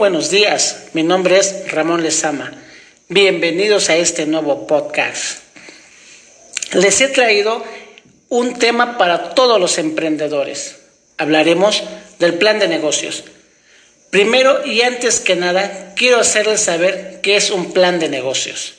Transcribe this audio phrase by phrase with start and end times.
[0.00, 2.52] buenos días, mi nombre es Ramón Lezama.
[3.08, 5.38] Bienvenidos a este nuevo podcast.
[6.74, 7.64] Les he traído
[8.28, 10.76] un tema para todos los emprendedores.
[11.16, 11.82] Hablaremos
[12.18, 13.24] del plan de negocios.
[14.10, 18.74] Primero y antes que nada, quiero hacerles saber qué es un plan de negocios.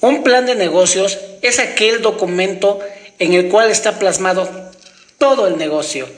[0.00, 2.78] Un plan de negocios es aquel documento
[3.18, 4.48] en el cual está plasmado
[5.18, 6.08] todo el negocio,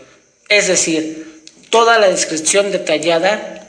[0.49, 3.62] es decir, toda la descripción detallada,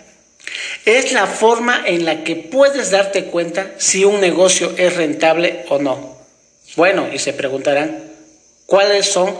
[0.86, 5.80] es la forma en la que puedes darte cuenta si un negocio es rentable o
[5.80, 6.18] no.
[6.76, 8.04] Bueno, y se preguntarán,
[8.66, 9.34] ¿cuáles son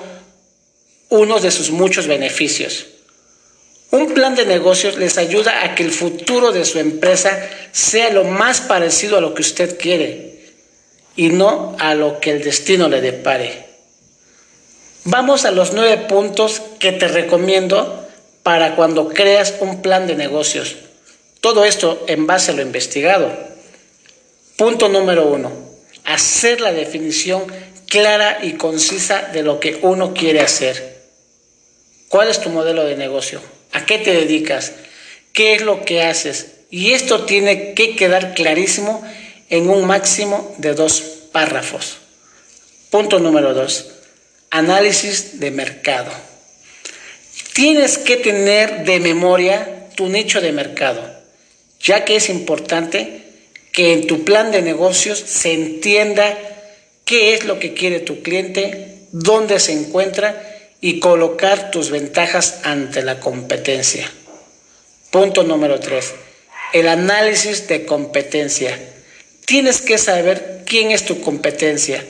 [1.10, 2.88] unos de sus muchos beneficios?
[3.92, 7.38] Un plan de negocios les ayuda a que el futuro de su empresa
[7.72, 10.54] sea lo más parecido a lo que usted quiere
[11.16, 13.66] y no a lo que el destino le depare.
[15.04, 18.08] Vamos a los nueve puntos que te recomiendo
[18.42, 20.76] para cuando creas un plan de negocios.
[21.44, 23.30] Todo esto en base a lo investigado.
[24.56, 25.52] Punto número uno,
[26.06, 27.44] hacer la definición
[27.90, 31.02] clara y concisa de lo que uno quiere hacer.
[32.08, 33.42] ¿Cuál es tu modelo de negocio?
[33.74, 34.72] ¿A qué te dedicas?
[35.34, 36.48] ¿Qué es lo que haces?
[36.70, 39.04] Y esto tiene que quedar clarísimo
[39.50, 41.02] en un máximo de dos
[41.34, 41.98] párrafos.
[42.90, 43.88] Punto número dos,
[44.50, 46.12] análisis de mercado.
[47.52, 51.23] Tienes que tener de memoria tu nicho de mercado,
[51.84, 53.22] ya que es importante
[53.72, 56.38] que en tu plan de negocios se entienda
[57.06, 60.42] qué es lo que quiere tu cliente, dónde se encuentra
[60.80, 64.10] y colocar tus ventajas ante la competencia.
[65.12, 66.14] Punto número tres,
[66.72, 68.80] el análisis de competencia.
[69.46, 72.04] Tienes que saber quién es tu competencia.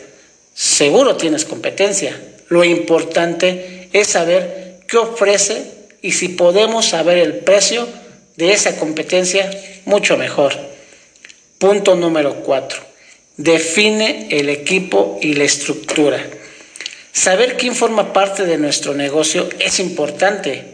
[0.54, 2.20] Seguro tienes competencia.
[2.50, 5.64] Lo importante es saber qué ofrece
[6.02, 7.88] y si podemos saber el precio
[8.36, 9.50] de esa competencia,
[9.86, 10.54] mucho mejor.
[11.60, 12.82] Punto número cuatro.
[13.38, 16.24] Define el equipo y la estructura.
[17.12, 20.66] Saber quién forma parte de nuestro negocio es importante.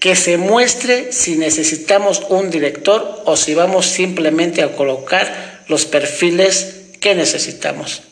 [0.00, 6.74] Que se muestre si necesitamos un director o si vamos simplemente a colocar los perfiles
[7.00, 8.02] que necesitamos.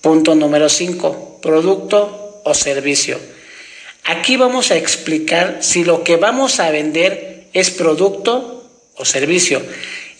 [0.00, 1.38] Punto número cinco.
[1.42, 3.18] Producto o servicio.
[4.04, 9.62] Aquí vamos a explicar si lo que vamos a vender es producto o servicio.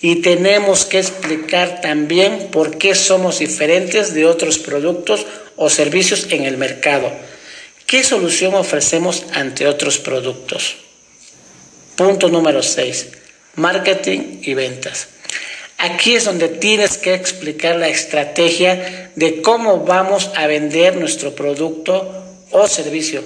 [0.01, 5.27] Y tenemos que explicar también por qué somos diferentes de otros productos
[5.57, 7.13] o servicios en el mercado.
[7.87, 10.77] ¿Qué solución ofrecemos ante otros productos?
[11.95, 13.09] Punto número 6.
[13.57, 15.09] Marketing y ventas.
[15.79, 22.25] Aquí es donde tienes que explicar la estrategia de cómo vamos a vender nuestro producto
[22.51, 23.23] o servicio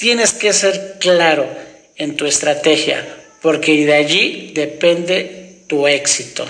[0.00, 1.46] Tienes que ser claro
[1.94, 3.06] en tu estrategia,
[3.42, 6.48] porque de allí depende tu éxito.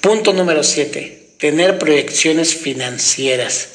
[0.00, 1.28] Punto número 7.
[1.38, 3.70] Tener proyecciones financieras.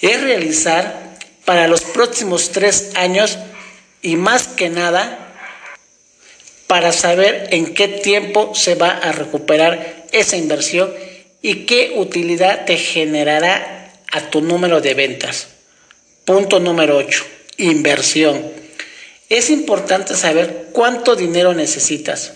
[0.00, 3.38] Es realizar para los próximos tres años
[4.02, 5.22] y más que nada
[6.66, 10.92] para saber en qué tiempo se va a recuperar esa inversión
[11.42, 15.48] y qué utilidad te generará a tu número de ventas.
[16.24, 17.24] Punto número 8.
[17.58, 18.55] Inversión.
[19.28, 22.34] Es importante saber cuánto dinero necesitas,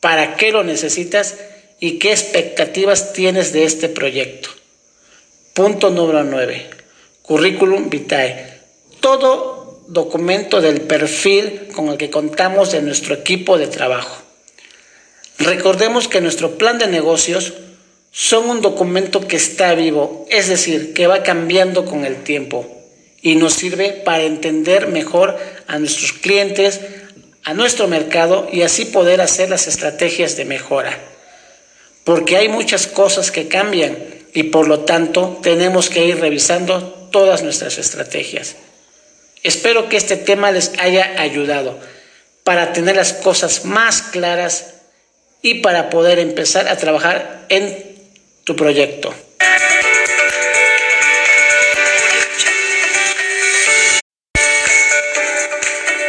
[0.00, 1.36] para qué lo necesitas
[1.80, 4.48] y qué expectativas tienes de este proyecto.
[5.52, 6.70] Punto número 9.
[7.20, 8.58] Currículum vitae.
[9.00, 14.22] Todo documento del perfil con el que contamos de nuestro equipo de trabajo.
[15.36, 17.52] Recordemos que nuestro plan de negocios
[18.12, 22.79] son un documento que está vivo, es decir, que va cambiando con el tiempo
[23.22, 26.80] y nos sirve para entender mejor a nuestros clientes,
[27.44, 30.98] a nuestro mercado y así poder hacer las estrategias de mejora.
[32.04, 33.96] Porque hay muchas cosas que cambian
[34.32, 38.56] y por lo tanto tenemos que ir revisando todas nuestras estrategias.
[39.42, 41.78] Espero que este tema les haya ayudado
[42.44, 44.74] para tener las cosas más claras
[45.42, 47.76] y para poder empezar a trabajar en
[48.44, 49.14] tu proyecto.